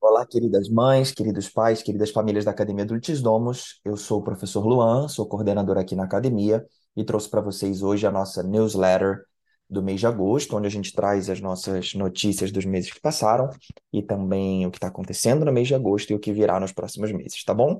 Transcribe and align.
Olá, 0.00 0.24
queridas 0.24 0.68
mães, 0.68 1.10
queridos 1.10 1.48
pais, 1.48 1.82
queridas 1.82 2.10
famílias 2.10 2.44
da 2.44 2.52
Academia 2.52 2.84
Dulcis 2.86 3.20
Domos. 3.20 3.80
Eu 3.84 3.96
sou 3.96 4.20
o 4.20 4.22
professor 4.22 4.64
Luan, 4.64 5.08
sou 5.08 5.26
coordenador 5.26 5.76
aqui 5.76 5.96
na 5.96 6.04
academia 6.04 6.64
e 6.96 7.04
trouxe 7.04 7.28
para 7.28 7.40
vocês 7.40 7.82
hoje 7.82 8.06
a 8.06 8.10
nossa 8.10 8.42
newsletter 8.42 9.24
do 9.68 9.82
mês 9.82 9.98
de 9.98 10.06
agosto, 10.06 10.56
onde 10.56 10.68
a 10.68 10.70
gente 10.70 10.92
traz 10.92 11.28
as 11.28 11.40
nossas 11.40 11.94
notícias 11.94 12.52
dos 12.52 12.64
meses 12.64 12.92
que 12.92 13.00
passaram 13.00 13.50
e 13.92 14.00
também 14.00 14.64
o 14.66 14.70
que 14.70 14.78
está 14.78 14.86
acontecendo 14.86 15.44
no 15.44 15.52
mês 15.52 15.66
de 15.66 15.74
agosto 15.74 16.10
e 16.12 16.14
o 16.14 16.20
que 16.20 16.32
virá 16.32 16.60
nos 16.60 16.72
próximos 16.72 17.10
meses, 17.10 17.42
tá 17.44 17.52
bom? 17.52 17.78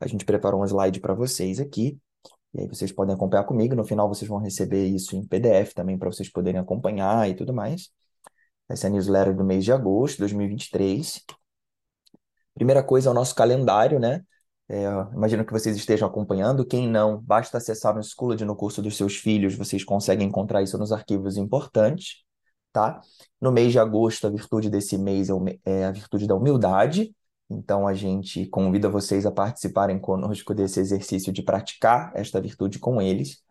A 0.00 0.06
gente 0.06 0.24
preparou 0.24 0.62
um 0.62 0.64
slide 0.64 0.98
para 0.98 1.12
vocês 1.14 1.60
aqui 1.60 1.98
e 2.54 2.62
aí 2.62 2.68
vocês 2.68 2.90
podem 2.90 3.14
acompanhar 3.14 3.44
comigo. 3.44 3.74
No 3.74 3.84
final 3.84 4.08
vocês 4.08 4.28
vão 4.28 4.38
receber 4.38 4.86
isso 4.86 5.14
em 5.14 5.26
PDF 5.26 5.74
também 5.74 5.98
para 5.98 6.10
vocês 6.10 6.30
poderem 6.30 6.60
acompanhar 6.60 7.28
e 7.28 7.34
tudo 7.34 7.52
mais. 7.52 7.90
Essa 8.68 8.86
é 8.86 8.88
a 8.88 8.92
newsletter 8.92 9.36
do 9.36 9.44
mês 9.44 9.64
de 9.64 9.72
agosto 9.72 10.14
de 10.14 10.20
2023. 10.20 11.22
Primeira 12.60 12.82
coisa 12.82 13.08
é 13.08 13.10
o 13.10 13.14
nosso 13.14 13.34
calendário, 13.34 13.98
né? 13.98 14.22
É, 14.68 14.84
imagino 15.14 15.46
que 15.46 15.50
vocês 15.50 15.74
estejam 15.74 16.06
acompanhando. 16.06 16.62
Quem 16.66 16.86
não, 16.86 17.18
basta 17.18 17.56
acessar 17.56 17.94
no 17.94 18.02
Schooled 18.02 18.44
no 18.44 18.54
curso 18.54 18.82
dos 18.82 18.98
seus 18.98 19.16
filhos, 19.16 19.54
vocês 19.54 19.82
conseguem 19.82 20.28
encontrar 20.28 20.60
isso 20.60 20.76
nos 20.76 20.92
arquivos 20.92 21.38
importantes, 21.38 22.22
tá? 22.70 23.00
No 23.40 23.50
mês 23.50 23.72
de 23.72 23.78
agosto, 23.78 24.26
a 24.26 24.30
virtude 24.30 24.68
desse 24.68 24.98
mês 24.98 25.30
é, 25.30 25.32
é 25.64 25.84
a 25.86 25.90
virtude 25.90 26.26
da 26.26 26.34
humildade. 26.34 27.16
Então, 27.48 27.88
a 27.88 27.94
gente 27.94 28.44
convida 28.48 28.90
vocês 28.90 29.24
a 29.24 29.32
participarem 29.32 29.98
conosco 29.98 30.52
desse 30.52 30.80
exercício 30.80 31.32
de 31.32 31.42
praticar 31.42 32.12
esta 32.14 32.42
virtude 32.42 32.78
com 32.78 33.00
eles. 33.00 33.42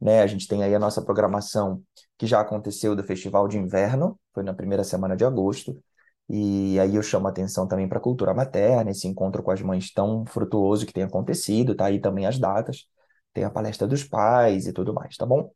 Né? 0.00 0.22
A 0.22 0.26
gente 0.26 0.48
tem 0.48 0.62
aí 0.62 0.74
a 0.74 0.78
nossa 0.78 1.02
programação 1.02 1.82
que 2.16 2.26
já 2.26 2.40
aconteceu 2.40 2.96
do 2.96 3.04
Festival 3.04 3.46
de 3.46 3.58
Inverno, 3.58 4.18
foi 4.32 4.42
na 4.42 4.54
primeira 4.54 4.84
semana 4.84 5.14
de 5.14 5.26
agosto. 5.26 5.78
E 6.28 6.78
aí 6.80 6.94
eu 6.96 7.02
chamo 7.02 7.26
a 7.26 7.30
atenção 7.30 7.66
também 7.66 7.88
para 7.88 7.98
a 7.98 8.00
cultura 8.02 8.34
materna, 8.34 8.90
esse 8.90 9.08
encontro 9.08 9.42
com 9.42 9.50
as 9.50 9.62
mães 9.62 9.92
tão 9.92 10.26
frutuoso 10.26 10.86
que 10.86 10.92
tem 10.92 11.02
acontecido, 11.04 11.74
tá? 11.74 11.86
Aí 11.86 12.00
também 12.00 12.26
as 12.26 12.38
datas, 12.38 12.86
tem 13.32 13.44
a 13.44 13.50
palestra 13.50 13.86
dos 13.86 14.04
pais 14.04 14.66
e 14.66 14.72
tudo 14.72 14.92
mais, 14.94 15.16
tá 15.16 15.24
bom? 15.26 15.50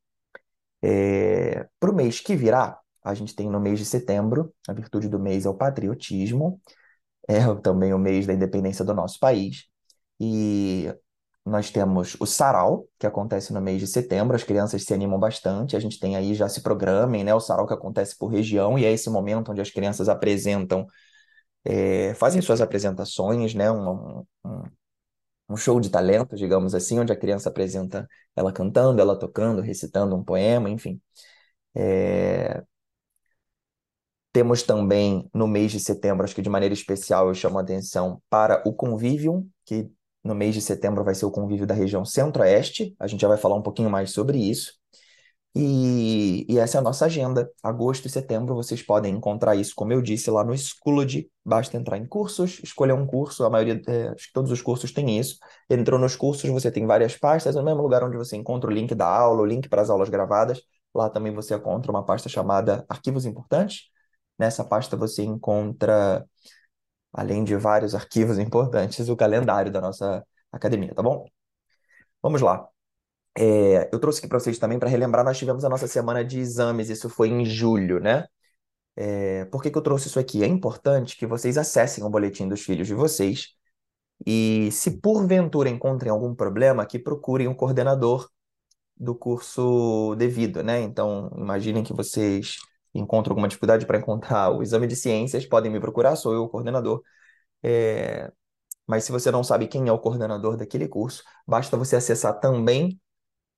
É, 0.83 1.67
para 1.81 1.91
o 1.91 1.95
mês 1.95 2.21
que 2.21 2.35
virá, 2.37 2.79
a 3.05 3.15
gente 3.15 3.35
tem 3.35 3.49
no 3.51 3.61
mês 3.61 3.79
de 3.79 3.85
setembro, 3.85 4.53
a 4.69 4.73
virtude 4.73 5.09
do 5.09 5.19
mês 5.19 5.47
é 5.47 5.49
o 5.51 5.55
patriotismo, 5.55 6.61
é 7.29 7.41
também 7.63 7.95
o 7.95 7.99
mês 7.99 8.27
da 8.27 8.35
independência 8.35 8.85
do 8.85 8.95
nosso 8.95 9.19
país, 9.21 9.67
e 10.21 10.93
nós 11.45 11.71
temos 11.71 12.17
o 12.21 12.27
sarau, 12.27 12.87
que 12.99 13.07
acontece 13.07 13.53
no 13.53 13.61
mês 13.61 13.81
de 13.81 13.87
setembro, 13.87 14.37
as 14.37 14.45
crianças 14.45 14.85
se 14.85 14.95
animam 14.95 15.19
bastante, 15.19 15.77
a 15.77 15.81
gente 15.81 15.99
tem 15.99 16.17
aí, 16.17 16.35
já 16.35 16.49
se 16.49 16.63
programem, 16.63 17.25
né? 17.25 17.35
O 17.35 17.41
sarau 17.41 17.67
que 17.67 17.75
acontece 17.75 18.17
por 18.17 18.29
região, 18.29 18.79
e 18.79 18.85
é 18.85 18.93
esse 18.93 19.11
momento 19.11 19.51
onde 19.51 19.61
as 19.61 19.71
crianças 19.71 20.09
apresentam, 20.09 20.87
é, 21.65 22.15
fazem 22.15 22.43
suas 22.43 22.61
apresentações, 22.61 23.55
né? 23.55 23.71
Um, 23.71 24.25
um, 24.45 24.63
um 25.51 25.57
show 25.57 25.81
de 25.81 25.91
talentos, 25.91 26.39
digamos 26.39 26.75
assim, 26.75 26.99
onde 26.99 27.13
a 27.13 27.17
criança 27.17 27.49
apresenta 27.49 28.09
ela 28.37 28.53
cantando, 28.53 29.01
ela 29.01 29.19
tocando, 29.19 29.61
recitando 29.63 30.17
um 30.17 30.25
poema, 30.25 30.71
enfim. 30.71 31.01
É... 31.75 32.63
Temos 34.33 34.63
também 34.63 35.29
no 35.35 35.47
mês 35.47 35.73
de 35.73 35.81
setembro, 35.81 36.25
acho 36.25 36.35
que 36.35 36.41
de 36.43 36.49
maneira 36.49 36.73
especial 36.73 37.29
eu 37.29 37.35
chamo 37.35 37.59
a 37.59 37.63
atenção 37.63 38.23
para 38.31 38.63
o 38.67 38.73
Convivium, 38.73 39.47
que 39.65 39.91
no 40.25 40.35
mês 40.35 40.55
de 40.55 40.61
setembro 40.61 41.05
vai 41.05 41.15
ser 41.15 41.27
o 41.27 41.31
convívio 41.31 41.67
da 41.67 41.75
região 41.75 42.05
centro-oeste. 42.05 42.95
A 42.99 43.07
gente 43.07 43.21
já 43.21 43.29
vai 43.29 43.39
falar 43.39 43.57
um 43.57 43.63
pouquinho 43.63 43.91
mais 43.91 44.11
sobre 44.13 44.39
isso. 44.39 44.73
E, 45.55 46.47
e, 46.49 46.59
essa 46.59 46.79
é 46.79 46.81
a 46.81 46.83
nossa 46.83 47.05
agenda. 47.05 47.51
Agosto 47.63 48.07
e 48.07 48.11
setembro 48.11 48.55
vocês 48.55 48.83
podem 48.83 49.15
encontrar 49.15 49.55
isso, 49.55 49.75
como 49.75 49.93
eu 49.93 50.01
disse, 50.01 50.31
lá 50.31 50.43
no 50.43 50.57
Schoology. 50.57 51.31
Basta 51.45 51.77
entrar 51.77 51.99
em 51.99 52.07
cursos, 52.07 52.59
escolher 52.63 52.95
um 52.95 53.07
curso. 53.07 53.45
A 53.45 53.51
maioria, 53.51 53.81
é, 53.87 54.09
acho 54.09 54.29
que 54.29 54.33
todos 54.33 54.51
os 54.51 54.63
cursos 54.63 54.93
têm 54.93 55.19
isso. 55.19 55.39
Entrou 55.69 55.99
nos 56.01 56.17
cursos, 56.17 56.49
você 56.49 56.71
tem 56.71 56.87
várias 56.87 57.17
pastas. 57.19 57.55
No 57.55 57.63
mesmo 57.63 57.83
lugar 57.83 58.03
onde 58.03 58.17
você 58.17 58.37
encontra 58.37 58.71
o 58.71 58.73
link 58.73 58.95
da 58.95 59.07
aula, 59.07 59.43
o 59.43 59.47
link 59.47 59.69
para 59.69 59.83
as 59.83 59.91
aulas 59.91 60.09
gravadas. 60.09 60.63
Lá 60.95 61.11
também 61.11 61.35
você 61.35 61.55
encontra 61.55 61.91
uma 61.93 62.05
pasta 62.05 62.29
chamada 62.29 62.85
Arquivos 62.89 63.27
Importantes. 63.27 63.91
Nessa 64.39 64.65
pasta 64.65 64.97
você 64.97 65.23
encontra 65.23 66.25
além 67.13 67.45
de 67.45 67.57
vários 67.57 67.95
arquivos 67.95 68.39
importantes, 68.39 69.09
o 69.09 69.17
calendário 69.17 69.73
da 69.73 69.81
nossa 69.81 70.25
academia, 70.53 70.95
tá 70.95 71.03
bom? 71.03 71.27
Vamos 72.23 72.41
lá. 72.43 72.69
É, 73.37 73.89
eu 73.93 73.99
trouxe 74.01 74.21
aqui 74.21 74.29
para 74.29 74.39
vocês 74.41 74.59
também 74.59 74.79
para 74.79 74.89
relembrar, 74.89 75.25
nós 75.25 75.39
tivemos 75.39 75.65
a 75.65 75.69
nossa 75.69 75.87
semana 75.89 76.25
de 76.25 76.39
exames, 76.39 76.91
isso 76.91 77.09
foi 77.09 77.29
em 77.29 77.45
julho, 77.45 78.01
né? 78.01 78.27
É, 78.97 79.45
por 79.47 79.63
que, 79.63 79.71
que 79.71 79.79
eu 79.79 79.83
trouxe 79.83 80.09
isso 80.09 80.19
aqui? 80.21 80.43
É 80.43 80.47
importante 80.47 81.17
que 81.17 81.27
vocês 81.27 81.59
acessem 81.59 82.05
o 82.05 82.11
boletim 82.11 82.49
dos 82.49 82.63
filhos 82.63 82.87
de 82.87 82.95
vocês 82.95 83.49
e, 84.27 84.71
se 84.73 85.01
porventura 85.01 85.69
encontrem 85.69 86.11
algum 86.11 86.35
problema, 86.35 86.87
que 86.87 86.99
procurem 86.99 87.49
o 87.49 87.57
coordenador 87.57 88.29
do 88.97 89.15
curso 89.15 90.15
devido, 90.17 90.63
né? 90.63 90.81
Então, 90.83 91.31
imaginem 91.37 91.85
que 91.85 91.93
vocês 91.95 92.57
encontram 92.95 93.33
alguma 93.33 93.49
dificuldade 93.49 93.87
para 93.87 93.99
encontrar 93.99 94.51
o 94.51 94.63
exame 94.63 94.87
de 94.87 94.97
ciências, 94.97 95.47
podem 95.47 95.71
me 95.73 95.81
procurar, 95.81 96.17
sou 96.17 96.33
eu 96.35 96.45
o 96.45 96.49
coordenador. 96.49 97.03
É... 97.63 98.31
Mas 98.87 99.05
se 99.05 99.13
você 99.13 99.31
não 99.31 99.45
sabe 99.45 99.69
quem 99.69 99.89
é 99.89 99.93
o 99.93 99.99
coordenador 99.99 100.57
daquele 100.57 100.89
curso, 100.89 101.23
basta 101.47 101.77
você 101.77 101.97
acessar 101.97 102.41
também 102.41 103.01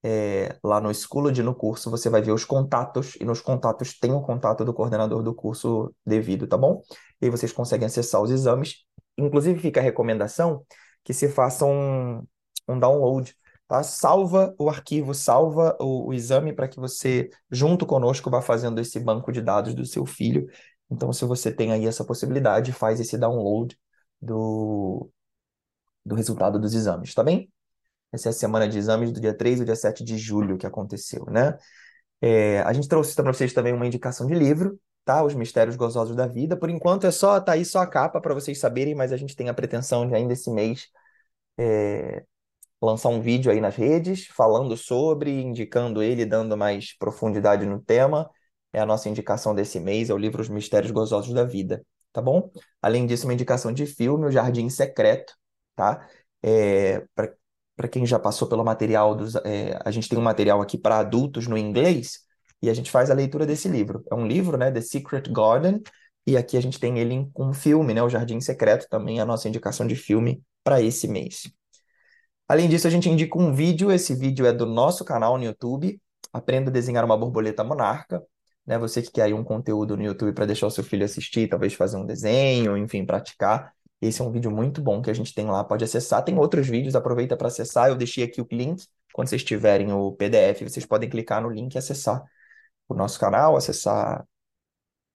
é, 0.05 0.59
lá 0.63 0.81
no 0.81 0.93
Schooled 0.95 1.43
no 1.43 1.55
curso, 1.55 1.91
você 1.91 2.11
vai 2.11 2.21
ver 2.21 2.33
os 2.33 2.45
contatos, 2.45 3.17
e 3.17 3.25
nos 3.25 3.41
contatos 3.41 3.99
tem 3.99 4.13
o 4.13 4.21
contato 4.21 4.65
do 4.65 4.75
coordenador 4.75 5.23
do 5.23 5.35
curso 5.35 5.95
devido, 6.05 6.47
tá 6.47 6.59
bom? 6.59 6.83
E 7.23 7.25
aí 7.25 7.31
vocês 7.31 7.53
conseguem 7.53 7.87
acessar 7.87 8.21
os 8.21 8.31
exames. 8.31 8.85
Inclusive, 9.17 9.59
fica 9.59 9.81
a 9.81 9.83
recomendação 9.83 10.65
que 11.03 11.15
se 11.15 11.29
faça 11.29 11.65
um, 11.65 12.23
um 12.69 12.79
download 12.79 13.35
Tá? 13.67 13.83
Salva 13.83 14.55
o 14.59 14.69
arquivo, 14.69 15.15
salva 15.15 15.77
o, 15.81 16.09
o 16.09 16.15
exame 16.15 16.53
para 16.53 16.69
que 16.69 16.79
você, 16.79 17.31
junto 17.51 17.87
conosco, 17.87 18.31
vá 18.31 18.43
fazendo 18.43 18.81
esse 18.81 19.01
banco 19.01 19.33
de 19.33 19.41
dados 19.41 19.75
do 19.75 19.87
seu 19.87 20.05
filho. 20.05 20.47
Então, 20.91 21.13
se 21.13 21.25
você 21.25 21.53
tem 21.53 21.73
aí 21.73 21.87
essa 21.87 22.05
possibilidade, 22.05 22.73
faz 22.73 23.01
esse 23.01 23.17
download 23.17 23.79
do, 24.21 25.11
do 26.05 26.15
resultado 26.15 26.59
dos 26.59 26.75
exames, 26.75 27.15
tá 27.15 27.23
bem? 27.23 27.51
Essa 28.13 28.29
é 28.29 28.31
a 28.31 28.33
semana 28.33 28.69
de 28.69 28.79
exames 28.79 29.13
do 29.13 29.21
dia 29.21 29.35
3 29.37 29.61
e 29.61 29.65
dia 29.65 29.77
7 29.77 30.05
de 30.05 30.19
julho 30.19 30.59
que 30.59 30.67
aconteceu, 30.67 31.25
né? 31.27 31.59
É, 32.21 32.61
a 32.63 32.73
gente 32.73 32.89
trouxe 32.89 33.15
para 33.15 33.33
vocês 33.33 33.53
também 33.53 33.73
uma 33.73 33.87
indicação 33.87 34.27
de 34.27 34.35
livro, 34.35 34.81
tá? 35.05 35.23
Os 35.25 35.35
Mistérios 35.35 35.77
Gozosos 35.77 36.17
da 36.17 36.27
Vida. 36.27 36.57
Por 36.57 36.71
enquanto 36.71 37.07
é 37.07 37.11
só, 37.11 37.41
tá 37.41 37.53
aí 37.53 37.65
só 37.65 37.81
a 37.81 37.87
capa 37.87 38.21
para 38.21 38.35
vocês 38.35 38.59
saberem, 38.59 38.95
mas 38.95 39.13
a 39.13 39.17
gente 39.17 39.37
tem 39.37 39.49
a 39.49 39.55
pretensão 39.55 40.07
de 40.09 40.15
ainda 40.15 40.33
esse 40.33 40.51
mês 40.51 40.89
é, 41.59 42.25
lançar 42.85 43.09
um 43.09 43.21
vídeo 43.21 43.51
aí 43.51 43.61
nas 43.61 43.77
redes 43.77 44.27
falando 44.27 44.77
sobre, 44.77 45.31
indicando 45.43 46.03
ele, 46.03 46.25
dando 46.27 46.57
mais 46.57 46.97
profundidade 46.99 47.67
no 47.67 47.81
tema. 47.81 48.31
É 48.73 48.81
a 48.81 48.87
nossa 48.87 49.09
indicação 49.09 49.55
desse 49.55 49.79
mês, 49.81 50.11
é 50.11 50.15
o 50.15 50.19
livro 50.19 50.43
Os 50.43 50.49
Mistérios 50.49 50.91
Gozosos 50.91 51.33
da 51.33 51.45
Vida, 51.45 51.85
tá 52.13 52.21
bom? 52.21 52.51
Além 52.83 53.07
disso, 53.07 53.27
uma 53.27 53.35
indicação 53.35 53.73
de 53.73 53.87
filme, 53.87 54.27
O 54.27 54.31
Jardim 54.31 54.69
Secreto, 54.69 55.35
tá? 55.77 56.07
É, 56.43 57.05
para 57.15 57.89
quem 57.89 58.07
já 58.07 58.19
passou 58.19 58.49
pelo 58.49 58.65
material 58.65 59.15
dos. 59.15 59.35
É, 59.37 59.79
a 59.85 59.91
gente 59.91 60.09
tem 60.09 60.19
um 60.19 60.23
material 60.23 60.61
aqui 60.61 60.79
para 60.79 60.99
adultos 60.99 61.47
no 61.47 61.57
inglês 61.57 62.21
e 62.63 62.71
a 62.71 62.75
gente 62.75 62.91
faz 62.91 63.11
a 63.11 63.15
leitura 63.15 63.47
desse 63.47 63.69
livro. 63.69 64.05
É 64.11 64.15
um 64.15 64.27
livro, 64.27 64.57
né? 64.57 64.71
The 64.71 64.81
Secret 64.81 65.31
Garden, 65.31 65.83
e 66.27 66.37
aqui 66.37 66.57
a 66.57 66.61
gente 66.61 66.81
tem 66.81 66.99
ele 66.99 67.29
com 67.33 67.47
um 67.47 67.53
filme, 67.55 67.95
né? 67.95 68.03
O 68.03 68.09
Jardim 68.09 68.41
Secreto, 68.41 68.89
também 68.89 69.19
é 69.19 69.23
a 69.23 69.27
nossa 69.27 69.49
indicação 69.49 69.87
de 69.87 69.97
filme 69.97 70.43
para 70.63 70.81
esse 70.81 71.07
mês. 71.09 71.53
Além 72.47 72.69
disso, 72.69 72.87
a 72.87 72.91
gente 72.91 73.09
indica 73.09 73.39
um 73.39 73.55
vídeo. 73.55 73.91
Esse 73.91 74.15
vídeo 74.15 74.47
é 74.47 74.53
do 74.53 74.67
nosso 74.67 75.05
canal 75.05 75.39
no 75.39 75.45
YouTube. 75.45 76.01
Aprenda 76.33 76.71
a 76.71 76.73
desenhar 76.73 77.05
uma 77.05 77.17
borboleta 77.17 77.65
monarca. 77.65 78.23
Né? 78.67 78.79
Você 78.79 79.03
que 79.03 79.11
quer 79.11 79.23
aí 79.23 79.35
um 79.35 79.45
conteúdo 79.45 79.97
no 79.97 80.03
YouTube 80.03 80.33
para 80.35 80.47
deixar 80.47 80.67
o 80.67 80.71
seu 80.71 80.85
filho 80.85 81.05
assistir, 81.05 81.49
talvez 81.49 81.75
fazer 81.75 81.97
um 81.97 82.07
desenho, 82.07 82.77
enfim, 82.77 83.05
praticar. 83.05 83.73
Esse 84.01 84.21
é 84.21 84.25
um 84.25 84.31
vídeo 84.31 84.51
muito 84.51 84.83
bom 84.83 85.01
que 85.01 85.11
a 85.11 85.15
gente 85.15 85.33
tem 85.35 85.47
lá, 85.47 85.65
pode 85.65 85.85
acessar. 85.85 86.23
Tem 86.25 86.37
outros 86.39 86.67
vídeos, 86.69 86.95
aproveita 86.95 87.37
para 87.37 87.49
acessar. 87.49 87.89
Eu 87.89 87.97
deixei 87.97 88.25
aqui 88.25 88.41
o 88.41 88.47
link. 88.51 88.87
Quando 89.13 89.29
vocês 89.29 89.45
tiverem 89.45 89.93
o 89.93 90.13
PDF, 90.13 90.63
vocês 90.63 90.85
podem 90.85 91.09
clicar 91.09 91.43
no 91.43 91.49
link 91.49 91.75
e 91.75 91.79
acessar 91.79 92.23
o 92.89 92.95
nosso 92.95 93.19
canal, 93.19 93.57
acessar 93.57 94.27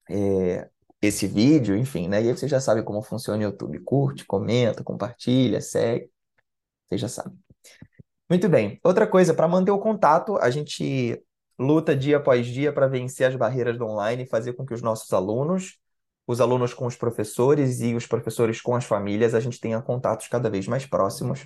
é, 0.10 0.70
esse 1.02 1.28
vídeo, 1.28 1.76
enfim, 1.78 2.08
né? 2.08 2.24
E 2.24 2.30
aí 2.30 2.38
você 2.38 2.48
já 2.48 2.60
sabe 2.60 2.84
como 2.84 3.02
funciona 3.02 3.40
o 3.40 3.44
YouTube. 3.44 3.80
Curte, 3.82 4.26
comenta, 4.26 4.84
compartilha, 4.84 5.62
segue. 5.62 6.10
Vocês 6.90 7.02
já 7.02 7.08
sabem. 7.08 7.38
Muito 8.30 8.50
bem. 8.50 8.80
Outra 8.84 9.08
coisa, 9.08 9.34
para 9.34 9.48
manter 9.48 9.72
o 9.72 9.80
contato, 9.80 10.38
a 10.38 10.50
gente 10.50 11.22
luta 11.58 11.96
dia 11.96 12.18
após 12.18 12.48
dia 12.48 12.74
para 12.74 12.88
vencer 12.88 13.28
as 13.28 13.36
barreiras 13.36 13.78
do 13.78 13.86
online 13.86 14.24
e 14.24 14.28
fazer 14.28 14.54
com 14.54 14.66
que 14.66 14.74
os 14.74 14.82
nossos 14.82 15.12
alunos, 15.14 15.78
os 16.26 16.42
alunos 16.42 16.74
com 16.74 16.86
os 16.86 16.96
professores 16.96 17.82
e 17.82 17.94
os 17.96 18.08
professores 18.08 18.62
com 18.62 18.76
as 18.76 18.86
famílias, 18.86 19.36
a 19.36 19.40
gente 19.40 19.60
tenha 19.60 19.82
contatos 19.82 20.28
cada 20.28 20.50
vez 20.50 20.68
mais 20.68 20.86
próximos. 20.86 21.46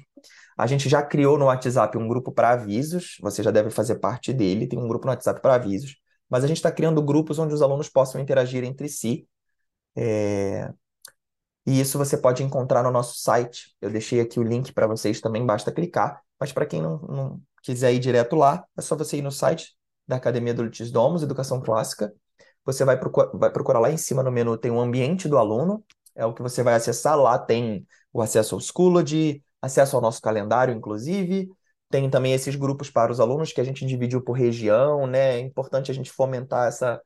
A 0.57 0.67
gente 0.67 0.87
já 0.87 1.01
criou 1.01 1.37
no 1.37 1.45
WhatsApp 1.45 1.97
um 1.97 2.07
grupo 2.07 2.31
para 2.31 2.51
avisos, 2.51 3.17
você 3.21 3.41
já 3.41 3.49
deve 3.49 3.69
fazer 3.69 3.95
parte 3.95 4.31
dele, 4.31 4.67
tem 4.67 4.79
um 4.79 4.87
grupo 4.87 5.05
no 5.05 5.11
WhatsApp 5.11 5.41
para 5.41 5.55
avisos, 5.55 5.97
mas 6.29 6.43
a 6.43 6.47
gente 6.47 6.57
está 6.57 6.71
criando 6.71 7.01
grupos 7.01 7.39
onde 7.39 7.53
os 7.53 7.61
alunos 7.61 7.89
possam 7.89 8.21
interagir 8.21 8.63
entre 8.63 8.87
si. 8.87 9.27
É 9.95 10.71
E 11.65 11.79
isso 11.79 11.97
você 11.97 12.17
pode 12.17 12.43
encontrar 12.43 12.83
no 12.83 12.91
nosso 12.91 13.19
site. 13.19 13.73
Eu 13.81 13.89
deixei 13.89 14.19
aqui 14.19 14.39
o 14.39 14.43
link 14.43 14.73
para 14.73 14.87
vocês 14.87 15.21
também, 15.21 15.45
basta 15.45 15.71
clicar. 15.71 16.21
Mas 16.39 16.51
para 16.51 16.65
quem 16.65 16.81
não, 16.81 16.97
não, 16.99 17.41
quiser 17.61 17.93
ir 17.93 17.99
direto 17.99 18.35
lá, 18.35 18.65
é 18.77 18.81
só 18.81 18.95
você 18.95 19.17
ir 19.17 19.21
no 19.21 19.31
site 19.31 19.75
da 20.05 20.17
Academia 20.17 20.53
do 20.53 20.63
Litis 20.63 20.91
Domus, 20.91 21.23
Educação 21.23 21.61
Clássica. 21.61 22.13
Você 22.65 22.83
vai 22.83 22.99
procurar, 22.99 23.31
vai 23.33 23.51
procurar 23.51 23.79
lá 23.79 23.89
em 23.89 23.97
cima 23.97 24.21
no 24.21 24.31
menu, 24.31 24.57
tem 24.57 24.71
o 24.71 24.79
ambiente 24.79 25.27
do 25.27 25.37
aluno, 25.37 25.83
é 26.15 26.25
o 26.25 26.33
que 26.33 26.41
você 26.41 26.63
vai 26.63 26.75
acessar. 26.75 27.17
Lá 27.17 27.39
tem 27.39 27.87
o 28.11 28.21
acesso 28.21 28.55
ao 28.55 28.61
Schoology, 28.61 29.41
acesso 29.61 29.95
ao 29.95 30.01
nosso 30.01 30.21
calendário, 30.21 30.73
inclusive. 30.73 31.49
Tem 31.89 32.09
também 32.09 32.33
esses 32.33 32.55
grupos 32.55 32.89
para 32.89 33.11
os 33.11 33.19
alunos 33.19 33.53
que 33.53 33.61
a 33.61 33.63
gente 33.63 33.85
dividiu 33.85 34.21
por 34.21 34.33
região, 34.33 35.07
né? 35.07 35.35
É 35.35 35.39
importante 35.39 35.91
a 35.91 35.93
gente 35.93 36.11
fomentar 36.11 36.67
essa, 36.67 37.01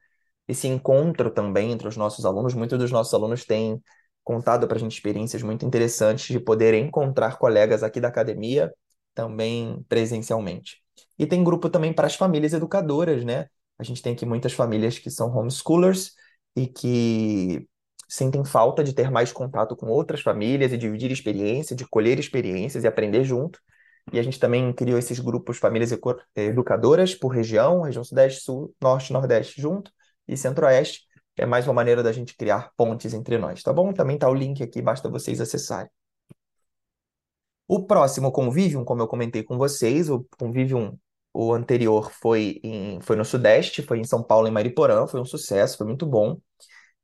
esse 0.48 0.68
encontro 0.68 1.30
também 1.30 1.72
entre 1.72 1.88
os 1.88 1.98
nossos 1.98 2.26
alunos. 2.26 2.54
Muitos 2.54 2.80
dos 2.80 2.92
nossos 2.92 3.14
alunos 3.14 3.46
têm 3.46 3.82
contado 4.28 4.68
para 4.68 4.76
a 4.76 4.80
gente 4.80 4.92
experiências 4.92 5.42
muito 5.42 5.66
interessantes 5.66 6.28
de 6.28 6.38
poder 6.38 6.74
encontrar 6.74 7.38
colegas 7.38 7.82
aqui 7.82 8.02
da 8.02 8.10
academia 8.10 8.74
também 9.16 9.86
presencialmente. 9.88 10.84
E 11.18 11.26
tem 11.26 11.42
grupo 11.46 11.70
também 11.70 11.94
para 11.94 12.08
as 12.08 12.16
famílias 12.16 12.52
educadoras, 12.52 13.24
né? 13.24 13.48
A 13.80 13.84
gente 13.84 14.02
tem 14.02 14.12
aqui 14.12 14.26
muitas 14.26 14.52
famílias 14.52 15.00
que 15.00 15.10
são 15.10 15.34
homeschoolers 15.34 16.12
e 16.58 16.68
que 16.68 17.66
sentem 18.10 18.44
falta 18.44 18.84
de 18.84 18.92
ter 18.94 19.10
mais 19.10 19.32
contato 19.32 19.78
com 19.78 19.88
outras 19.88 20.20
famílias 20.22 20.74
e 20.74 20.78
dividir 20.78 21.10
experiência, 21.10 21.74
de 21.74 21.88
colher 21.88 22.20
experiências 22.20 22.84
e 22.84 22.88
aprender 22.88 23.24
junto. 23.24 23.60
E 24.12 24.20
a 24.20 24.24
gente 24.24 24.40
também 24.40 24.74
criou 24.74 25.00
esses 25.00 25.20
grupos 25.20 25.58
famílias 25.58 25.92
educadoras 26.36 27.16
por 27.16 27.30
região, 27.30 27.82
região 27.84 28.04
Sudeste, 28.04 28.42
Sul, 28.42 28.76
Norte, 28.82 29.14
Nordeste 29.14 29.62
junto 29.62 29.90
e 30.28 30.36
Centro-Oeste. 30.36 31.07
É 31.38 31.46
mais 31.46 31.68
uma 31.68 31.74
maneira 31.74 32.02
da 32.02 32.12
gente 32.12 32.36
criar 32.36 32.72
pontes 32.76 33.14
entre 33.14 33.38
nós, 33.38 33.62
tá 33.62 33.72
bom? 33.72 33.94
Também 33.94 34.18
tá 34.18 34.30
o 34.30 34.34
link 34.34 34.64
aqui, 34.64 34.82
basta 34.82 35.10
vocês 35.10 35.40
acessarem. 35.40 35.90
O 37.68 37.86
próximo 37.86 38.32
Convivium, 38.32 38.84
como 38.84 39.02
eu 39.02 39.08
comentei 39.08 39.44
com 39.44 39.58
vocês, 39.58 40.10
o 40.10 40.26
Convivium, 40.40 40.98
o 41.34 41.54
anterior 41.54 42.12
foi, 42.12 42.60
em, 42.64 43.00
foi 43.02 43.16
no 43.16 43.26
Sudeste, 43.26 43.84
foi 43.84 44.00
em 44.00 44.04
São 44.04 44.24
Paulo, 44.24 44.48
em 44.48 44.52
Mariporã, 44.52 45.06
foi 45.06 45.20
um 45.20 45.26
sucesso, 45.26 45.78
foi 45.78 45.86
muito 45.86 46.06
bom. 46.06 46.40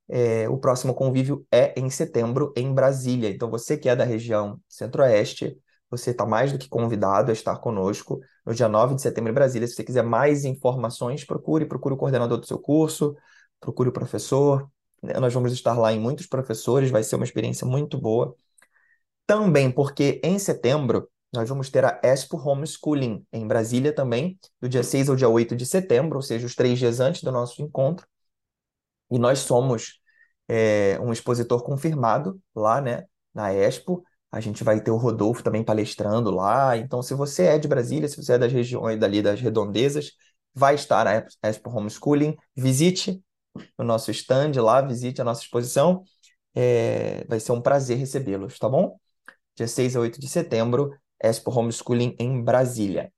É, 0.10 0.50
o 0.50 0.58
próximo 0.58 0.94
convívio 0.94 1.46
é 1.52 1.80
em 1.80 1.90
setembro, 1.90 2.54
em 2.56 2.74
Brasília. 2.74 3.30
Então, 3.30 3.50
você 3.50 3.78
que 3.78 3.90
é 3.90 3.96
da 3.96 4.04
região 4.04 4.60
Centro-Oeste, 4.68 5.58
você 5.90 6.12
está 6.12 6.26
mais 6.26 6.52
do 6.52 6.58
que 6.58 6.68
convidado 6.68 7.30
a 7.30 7.34
estar 7.34 7.58
conosco 7.60 8.20
no 8.46 8.54
dia 8.54 8.68
9 8.68 8.96
de 8.96 9.02
setembro 9.02 9.32
em 9.32 9.36
Brasília. 9.36 9.68
Se 9.68 9.76
você 9.76 9.84
quiser 9.84 10.04
mais 10.04 10.46
informações, 10.46 11.24
procure, 11.24 11.66
procure 11.66 11.94
o 11.94 11.98
coordenador 11.98 12.40
do 12.40 12.48
seu 12.48 12.58
curso, 12.58 13.16
procure 13.64 13.90
o 13.90 13.94
professor. 13.94 14.70
Nós 15.02 15.34
vamos 15.34 15.54
estar 15.54 15.78
lá 15.78 15.92
em 15.94 16.00
muitos 16.00 16.28
professores, 16.28 16.92
vai 16.92 17.04
ser 17.04 17.16
uma 17.16 17.26
experiência 17.26 17.66
muito 17.66 17.98
boa. 17.98 18.36
Também 19.26 19.72
porque 19.72 20.20
em 20.24 20.38
setembro 20.38 21.10
nós 21.34 21.50
vamos 21.50 21.70
ter 21.70 21.84
a 21.84 22.00
Expo 22.04 22.38
Homeschooling 22.38 23.26
em 23.32 23.48
Brasília 23.48 23.94
também, 23.94 24.38
do 24.62 24.70
dia 24.70 24.84
6 24.84 25.10
ao 25.10 25.16
dia 25.16 25.30
8 25.30 25.56
de 25.56 25.66
setembro, 25.66 26.18
ou 26.18 26.22
seja, 26.22 26.46
os 26.46 26.56
três 26.56 26.78
dias 26.78 27.00
antes 27.00 27.24
do 27.24 27.32
nosso 27.32 27.62
encontro. 27.62 28.06
E 29.10 29.18
nós 29.18 29.40
somos 29.40 30.00
é, 30.48 31.00
um 31.02 31.12
expositor 31.12 31.64
confirmado 31.64 32.40
lá, 32.56 32.82
né, 32.82 33.06
na 33.34 33.52
Expo. 33.54 34.04
A 34.32 34.40
gente 34.40 34.64
vai 34.64 34.82
ter 34.82 34.92
o 34.92 34.98
Rodolfo 34.98 35.44
também 35.44 35.64
palestrando 35.64 36.30
lá. 36.32 36.78
Então, 36.78 37.02
se 37.02 37.14
você 37.14 37.46
é 37.46 37.60
de 37.60 37.68
Brasília, 37.68 38.08
se 38.08 38.18
você 38.18 38.34
é 38.34 38.38
das 38.38 38.52
regiões 38.52 39.00
dali 39.00 39.22
das 39.22 39.40
redondezas, 39.40 40.12
vai 40.54 40.76
estar 40.76 41.06
na 41.06 41.50
Expo 41.50 41.70
Homeschooling. 41.72 42.36
Visite 42.56 43.24
o 43.78 43.84
nosso 43.84 44.12
stand 44.12 44.52
lá, 44.62 44.82
visite 44.82 45.22
a 45.22 45.24
nossa 45.24 45.42
exposição. 45.42 46.04
É, 46.56 47.26
vai 47.28 47.40
ser 47.40 47.52
um 47.52 47.62
prazer 47.62 47.98
recebê-los, 47.98 48.60
tá 48.60 48.70
bom? 48.70 48.98
dia 49.56 49.68
6 49.68 49.96
a 49.96 50.00
8 50.00 50.20
de 50.20 50.28
setembro, 50.28 50.92
Expo 51.22 51.52
Homeschooling 51.52 52.16
em 52.20 52.44
Brasília. 52.44 53.12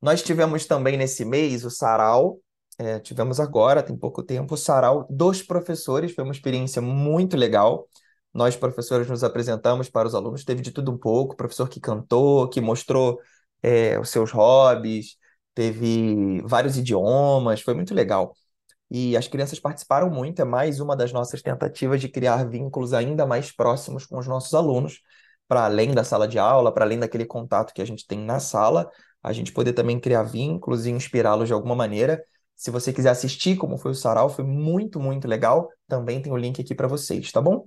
Nós 0.00 0.22
tivemos 0.22 0.66
também 0.66 0.96
nesse 0.96 1.24
mês 1.24 1.64
o 1.64 1.70
sarau, 1.70 2.38
é, 2.78 2.98
tivemos 2.98 3.40
agora, 3.40 3.82
tem 3.82 3.96
pouco 3.96 4.22
tempo, 4.22 4.54
o 4.54 4.56
sarau 4.56 5.06
dos 5.08 5.42
professores, 5.42 6.14
foi 6.14 6.24
uma 6.24 6.32
experiência 6.32 6.82
muito 6.82 7.36
legal. 7.36 7.88
Nós, 8.32 8.56
professores, 8.56 9.08
nos 9.08 9.22
apresentamos 9.22 9.88
para 9.88 10.08
os 10.08 10.14
alunos, 10.14 10.44
teve 10.44 10.60
de 10.60 10.72
tudo 10.72 10.90
um 10.92 10.98
pouco, 10.98 11.36
professor 11.36 11.68
que 11.68 11.80
cantou, 11.80 12.48
que 12.48 12.60
mostrou 12.60 13.20
é, 13.62 13.98
os 13.98 14.10
seus 14.10 14.30
hobbies, 14.32 15.16
teve 15.54 16.42
vários 16.42 16.76
idiomas, 16.76 17.60
foi 17.60 17.74
muito 17.74 17.94
legal. 17.94 18.34
E 18.90 19.16
as 19.16 19.26
crianças 19.26 19.58
participaram 19.58 20.10
muito, 20.10 20.40
é 20.40 20.44
mais 20.44 20.80
uma 20.80 20.96
das 20.96 21.12
nossas 21.12 21.42
tentativas 21.42 22.00
de 22.00 22.08
criar 22.08 22.44
vínculos 22.48 22.92
ainda 22.92 23.26
mais 23.26 23.50
próximos 23.50 24.06
com 24.06 24.18
os 24.18 24.26
nossos 24.26 24.54
alunos, 24.54 25.00
para 25.48 25.64
além 25.64 25.92
da 25.92 26.04
sala 26.04 26.28
de 26.28 26.38
aula, 26.38 26.72
para 26.72 26.84
além 26.84 26.98
daquele 26.98 27.24
contato 27.24 27.72
que 27.74 27.82
a 27.82 27.84
gente 27.84 28.06
tem 28.06 28.18
na 28.18 28.38
sala, 28.40 28.90
a 29.22 29.32
gente 29.32 29.52
poder 29.52 29.72
também 29.72 29.98
criar 29.98 30.22
vínculos 30.22 30.86
e 30.86 30.90
inspirá-los 30.90 31.48
de 31.48 31.54
alguma 31.54 31.74
maneira. 31.74 32.22
Se 32.56 32.70
você 32.70 32.92
quiser 32.92 33.10
assistir 33.10 33.56
como 33.56 33.76
foi 33.78 33.90
o 33.92 33.94
sarau, 33.94 34.28
foi 34.28 34.44
muito, 34.44 35.00
muito 35.00 35.26
legal. 35.26 35.68
Também 35.88 36.22
tem 36.22 36.32
o 36.32 36.36
link 36.36 36.60
aqui 36.60 36.74
para 36.74 36.86
vocês, 36.86 37.32
tá 37.32 37.40
bom? 37.40 37.66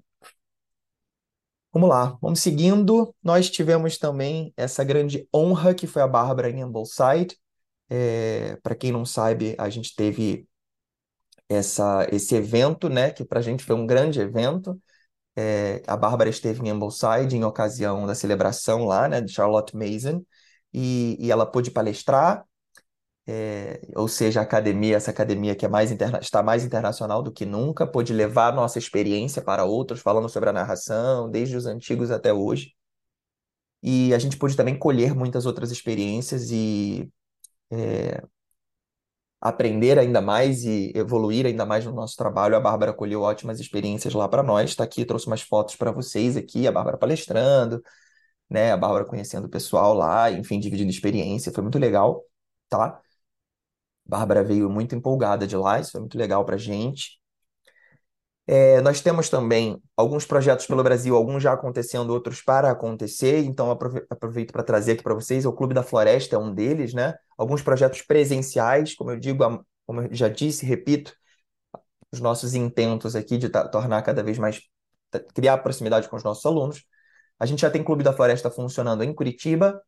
Vamos 1.73 1.89
lá, 1.89 2.17
vamos 2.21 2.39
seguindo. 2.39 3.13
Nós 3.21 3.49
tivemos 3.49 3.97
também 3.97 4.53
essa 4.55 4.83
grande 4.83 5.27
honra 5.33 5.73
que 5.75 5.85
foi 5.85 6.01
a 6.01 6.07
Bárbara 6.07 6.49
em 6.49 6.61
Ambleside. 6.61 7.37
É, 7.89 8.57
para 8.63 8.75
quem 8.75 8.91
não 8.91 9.05
sabe, 9.05 9.55
a 9.59 9.69
gente 9.69 9.95
teve 9.95 10.47
essa, 11.49 12.07
esse 12.11 12.35
evento, 12.35 12.89
né, 12.89 13.11
que 13.11 13.25
para 13.25 13.39
a 13.39 13.41
gente 13.41 13.63
foi 13.63 13.75
um 13.75 13.85
grande 13.85 14.19
evento. 14.19 14.79
É, 15.35 15.83
a 15.87 15.97
Bárbara 15.97 16.29
esteve 16.29 16.61
em 16.61 16.71
Ambleside 16.71 17.35
em 17.37 17.43
ocasião 17.43 18.07
da 18.07 18.15
celebração 18.15 18.85
lá, 18.85 19.07
né, 19.07 19.21
de 19.21 19.31
Charlotte 19.31 19.75
Mason, 19.75 20.23
e, 20.73 21.17
e 21.19 21.31
ela 21.31 21.45
pôde 21.45 21.71
palestrar, 21.71 22.45
é, 23.27 23.81
ou 23.95 24.07
seja, 24.07 24.39
a 24.39 24.43
academia, 24.43 24.95
essa 24.97 25.11
academia 25.11 25.55
que 25.55 25.65
é 25.65 25.69
mais 25.69 25.91
interna 25.91 26.19
está 26.21 26.41
mais 26.43 26.63
internacional 26.63 27.21
do 27.21 27.31
que 27.31 27.45
nunca, 27.45 27.85
pôde 27.87 28.13
levar 28.13 28.53
nossa 28.53 28.79
experiência 28.79 29.41
para 29.41 29.65
outros, 29.65 29.99
falando 30.01 30.29
sobre 30.29 30.49
a 30.49 30.53
narração, 30.53 31.29
desde 31.29 31.55
os 31.57 31.65
antigos 31.65 32.11
até 32.11 32.33
hoje. 32.33 32.73
E 33.81 34.13
a 34.13 34.19
gente 34.19 34.37
pôde 34.37 34.55
também 34.55 34.77
colher 34.77 35.13
muitas 35.15 35.45
outras 35.45 35.71
experiências 35.71 36.51
e 36.51 37.11
é, 37.71 38.23
aprender 39.39 39.99
ainda 39.99 40.21
mais 40.21 40.63
e 40.65 40.91
evoluir 40.95 41.45
ainda 41.45 41.65
mais 41.65 41.85
no 41.85 41.93
nosso 41.93 42.15
trabalho. 42.17 42.55
A 42.55 42.59
Bárbara 42.59 42.93
colheu 42.93 43.21
ótimas 43.21 43.59
experiências 43.59 44.13
lá 44.13 44.27
para 44.27 44.43
nós. 44.43 44.69
Está 44.71 44.83
aqui, 44.83 45.05
trouxe 45.05 45.27
umas 45.27 45.41
fotos 45.41 45.75
para 45.75 45.91
vocês 45.91 46.35
aqui, 46.37 46.67
a 46.67 46.71
Bárbara 46.71 46.97
palestrando, 46.97 47.81
né? 48.49 48.71
A 48.71 48.77
Bárbara 48.77 49.05
conhecendo 49.05 49.45
o 49.45 49.49
pessoal 49.49 49.93
lá, 49.93 50.31
enfim, 50.31 50.59
dividindo 50.59 50.89
experiência. 50.91 51.51
Foi 51.53 51.63
muito 51.63 51.79
legal, 51.79 52.25
tá? 52.69 53.01
A 54.07 54.09
Bárbara 54.09 54.43
veio 54.43 54.69
muito 54.69 54.95
empolgada 54.95 55.45
de 55.47 55.55
lá, 55.55 55.79
isso 55.79 55.91
foi 55.91 56.01
muito 56.01 56.17
legal 56.17 56.43
para 56.45 56.57
gente. 56.57 57.19
É, 58.49 58.79
nós 58.79 59.01
temos 59.01 59.29
também 59.29 59.81
alguns 59.95 60.25
projetos 60.25 60.65
pelo 60.65 60.81
Brasil, 60.81 61.15
alguns 61.15 61.43
já 61.43 61.51
acontecendo, 61.51 62.11
outros 62.11 62.41
para 62.41 62.71
acontecer, 62.71 63.39
então 63.43 63.69
aproveito 63.69 64.53
para 64.53 64.63
trazer 64.63 64.93
aqui 64.93 65.03
para 65.03 65.13
vocês. 65.13 65.45
O 65.45 65.51
Clube 65.51 65.73
da 65.73 65.83
Floresta 65.83 66.37
é 66.37 66.39
um 66.39 66.53
deles, 66.53 66.93
né? 66.93 67.13
Alguns 67.37 67.61
projetos 67.61 68.01
presenciais, 68.01 68.95
como 68.95 69.11
eu 69.11 69.19
digo, 69.19 69.43
como 69.85 70.01
eu 70.01 70.13
já 70.13 70.29
disse, 70.29 70.65
repito, 70.65 71.13
os 72.11 72.21
nossos 72.21 72.55
intentos 72.55 73.15
aqui 73.15 73.37
de 73.37 73.49
tornar 73.49 74.01
cada 74.01 74.23
vez 74.23 74.37
mais, 74.37 74.61
criar 75.33 75.57
proximidade 75.57 76.07
com 76.07 76.15
os 76.15 76.23
nossos 76.23 76.45
alunos. 76.45 76.85
A 77.37 77.45
gente 77.45 77.61
já 77.61 77.69
tem 77.69 77.83
Clube 77.83 78.03
da 78.03 78.13
Floresta 78.13 78.49
funcionando 78.49 79.03
em 79.03 79.13
Curitiba, 79.13 79.81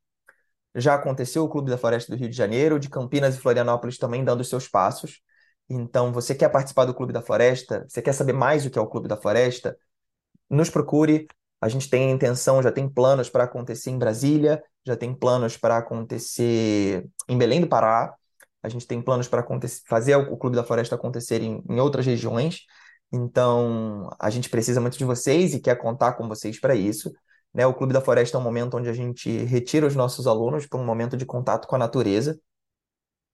já 0.75 0.96
aconteceu 0.96 1.44
o 1.46 1.50
Clube 1.50 1.72
da 1.72 1.78
Floresta 1.78 2.12
do 2.12 2.20
Rio 2.20 2.30
de 2.30 2.36
Janeiro, 2.36 2.80
de 2.80 2.89
Campinas 2.89 3.36
e 3.36 3.39
Florianópolis 3.39 3.98
também 3.98 4.24
dando 4.24 4.44
seus 4.44 4.68
passos. 4.68 5.22
Então, 5.69 6.11
você 6.11 6.33
quer 6.33 6.49
participar 6.49 6.85
do 6.85 6.93
Clube 6.93 7.13
da 7.13 7.21
Floresta? 7.21 7.85
Você 7.88 8.01
quer 8.01 8.13
saber 8.13 8.33
mais 8.33 8.65
o 8.65 8.69
que 8.69 8.79
é 8.79 8.81
o 8.81 8.88
Clube 8.88 9.07
da 9.07 9.15
Floresta? 9.15 9.77
Nos 10.49 10.69
procure. 10.69 11.27
A 11.61 11.69
gente 11.69 11.89
tem 11.89 12.09
intenção, 12.11 12.63
já 12.63 12.71
tem 12.71 12.89
planos 12.89 13.29
para 13.29 13.43
acontecer 13.43 13.91
em 13.91 13.99
Brasília, 13.99 14.63
já 14.85 14.95
tem 14.95 15.13
planos 15.13 15.57
para 15.57 15.77
acontecer 15.77 17.05
em 17.27 17.38
Belém 17.38 17.61
do 17.61 17.67
Pará. 17.67 18.15
A 18.63 18.69
gente 18.69 18.88
tem 18.88 19.01
planos 19.01 19.27
para 19.27 19.45
fazer 19.88 20.15
o 20.15 20.38
Clube 20.38 20.55
da 20.55 20.63
Floresta 20.63 20.95
acontecer 20.95 21.41
em, 21.41 21.63
em 21.69 21.79
outras 21.79 22.05
regiões. 22.05 22.61
Então, 23.11 24.09
a 24.19 24.29
gente 24.29 24.49
precisa 24.49 24.81
muito 24.81 24.97
de 24.97 25.05
vocês 25.05 25.53
e 25.53 25.59
quer 25.59 25.75
contar 25.75 26.13
com 26.13 26.27
vocês 26.27 26.59
para 26.59 26.75
isso. 26.75 27.11
Né? 27.53 27.65
O 27.65 27.73
Clube 27.73 27.93
da 27.93 28.01
Floresta 28.01 28.38
é 28.38 28.39
um 28.39 28.43
momento 28.43 28.77
onde 28.77 28.89
a 28.89 28.93
gente 28.93 29.29
retira 29.45 29.85
os 29.88 29.95
nossos 29.95 30.27
alunos 30.27 30.65
para 30.67 30.79
um 30.79 30.85
momento 30.85 31.17
de 31.17 31.25
contato 31.25 31.67
com 31.67 31.75
a 31.75 31.79
natureza. 31.79 32.39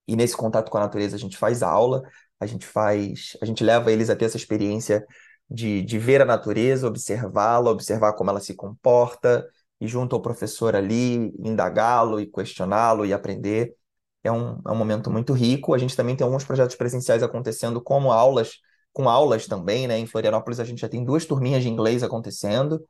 E 0.08 0.16
nesse 0.16 0.38
contato 0.38 0.70
com 0.70 0.78
a 0.78 0.82
natureza 0.82 1.16
a 1.16 1.20
gente 1.20 1.38
faz 1.38 1.64
aula, 1.64 2.04
a 2.40 2.46
gente 2.46 2.66
faz, 2.66 3.38
a 3.42 3.46
gente 3.46 3.64
leva 3.64 3.92
eles 3.92 4.10
a 4.10 4.16
ter 4.16 4.26
essa 4.26 4.38
experiência 4.38 5.06
de, 5.50 5.82
de 5.82 6.00
ver 6.00 6.22
a 6.22 6.26
natureza, 6.26 6.88
observá-la, 6.88 7.72
observar 7.72 8.14
como 8.14 8.30
ela 8.30 8.40
se 8.40 8.54
comporta, 8.56 9.48
e 9.80 9.88
junto 9.88 10.16
ao 10.16 10.22
professor 10.22 10.76
ali, 10.76 11.34
indagá-lo 11.40 12.20
e 12.20 12.28
questioná-lo 12.28 13.06
e 13.06 13.14
aprender. 13.14 13.76
É 14.24 14.32
um, 14.32 14.60
é 14.66 14.72
um 14.72 14.76
momento 14.76 15.12
muito 15.12 15.34
rico. 15.34 15.74
A 15.74 15.78
gente 15.78 15.96
também 15.96 16.16
tem 16.16 16.26
alguns 16.26 16.44
projetos 16.44 16.76
presenciais 16.76 17.22
acontecendo, 17.24 17.82
como 17.82 18.12
aulas 18.12 18.60
com 18.96 19.10
aulas 19.10 19.46
também, 19.46 19.88
né? 19.88 20.00
Em 20.00 20.08
Florianópolis 20.08 20.58
a 20.58 20.64
gente 20.64 20.80
já 20.80 20.88
tem 20.88 21.04
duas 21.04 21.26
turminhas 21.26 21.62
de 21.62 21.70
inglês 21.70 22.02
acontecendo 22.02 22.82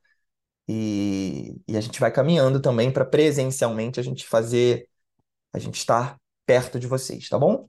e, 0.67 1.55
e 1.67 1.75
a 1.75 1.81
gente 1.81 1.99
vai 1.99 2.11
caminhando 2.11 2.61
também 2.61 2.91
para 2.91 3.03
presencialmente 3.05 3.99
a 3.99 4.03
gente 4.03 4.25
fazer, 4.27 4.87
a 5.51 5.57
gente 5.59 5.77
estar 5.77 6.17
perto 6.45 6.79
de 6.79 6.87
vocês, 6.87 7.27
tá 7.27 7.39
bom? 7.39 7.67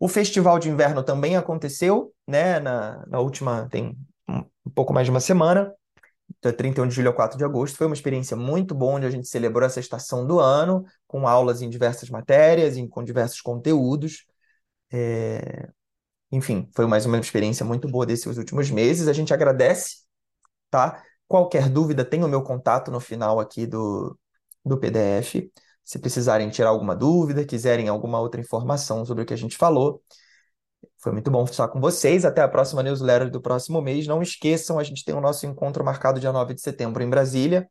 O 0.00 0.08
festival 0.08 0.58
de 0.58 0.68
inverno 0.68 1.02
também 1.02 1.36
aconteceu, 1.36 2.12
né? 2.26 2.60
Na, 2.60 3.04
na 3.06 3.20
última, 3.20 3.68
tem 3.68 3.96
um, 4.28 4.38
um 4.66 4.70
pouco 4.74 4.92
mais 4.92 5.06
de 5.06 5.10
uma 5.10 5.20
semana, 5.20 5.74
da 6.42 6.52
31 6.52 6.86
de 6.88 6.94
julho 6.94 7.10
a 7.10 7.12
4 7.12 7.38
de 7.38 7.44
agosto. 7.44 7.76
Foi 7.76 7.86
uma 7.86 7.94
experiência 7.94 8.36
muito 8.36 8.74
boa, 8.74 8.94
onde 8.94 9.06
a 9.06 9.10
gente 9.10 9.28
celebrou 9.28 9.66
essa 9.66 9.80
estação 9.80 10.26
do 10.26 10.38
ano, 10.40 10.84
com 11.06 11.26
aulas 11.26 11.62
em 11.62 11.70
diversas 11.70 12.10
matérias, 12.10 12.76
em, 12.76 12.86
com 12.88 13.02
diversos 13.02 13.40
conteúdos. 13.40 14.24
É... 14.92 15.68
Enfim, 16.30 16.68
foi 16.74 16.86
mais 16.86 17.06
uma 17.06 17.18
experiência 17.18 17.64
muito 17.64 17.88
boa 17.88 18.06
desses 18.06 18.36
últimos 18.36 18.70
meses. 18.70 19.08
A 19.08 19.12
gente 19.12 19.32
agradece, 19.34 20.04
tá? 20.70 21.02
Qualquer 21.28 21.68
dúvida, 21.68 22.04
tem 22.04 22.24
o 22.24 22.28
meu 22.28 22.42
contato 22.42 22.90
no 22.90 23.00
final 23.00 23.40
aqui 23.40 23.66
do, 23.66 24.18
do 24.64 24.78
PDF. 24.78 25.50
Se 25.88 25.98
precisarem 25.98 26.50
tirar 26.50 26.68
alguma 26.68 26.94
dúvida, 26.94 27.46
quiserem 27.46 27.88
alguma 27.88 28.20
outra 28.20 28.38
informação 28.38 29.06
sobre 29.06 29.22
o 29.22 29.26
que 29.26 29.32
a 29.32 29.36
gente 29.38 29.56
falou. 29.56 30.02
Foi 30.98 31.12
muito 31.12 31.30
bom 31.30 31.44
estar 31.44 31.66
com 31.68 31.80
vocês. 31.80 32.26
Até 32.26 32.42
a 32.42 32.48
próxima 32.48 32.82
newsletter 32.82 33.30
do 33.30 33.40
próximo 33.40 33.80
mês. 33.80 34.06
Não 34.06 34.20
esqueçam, 34.20 34.78
a 34.78 34.84
gente 34.84 35.02
tem 35.02 35.14
o 35.14 35.20
nosso 35.20 35.46
encontro 35.46 35.82
marcado 35.82 36.20
dia 36.20 36.30
9 36.30 36.52
de 36.52 36.60
setembro 36.60 37.02
em 37.02 37.08
Brasília, 37.08 37.70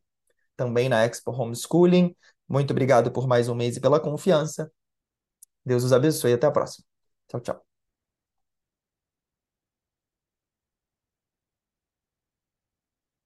também 0.55 0.89
na 0.89 1.05
Expo 1.05 1.31
Homeschooling. 1.31 2.15
Muito 2.49 2.71
obrigado 2.71 3.11
por 3.11 3.27
mais 3.27 3.49
um 3.49 3.53
mês 3.53 3.77
e 3.77 3.81
pela 3.81 3.99
confiança. 3.99 4.71
Deus 5.63 5.83
os 5.83 5.93
abençoe. 5.93 6.33
Até 6.33 6.47
a 6.47 6.51
próxima. 6.51 6.87
Tchau, 7.27 7.39
tchau. 7.39 7.66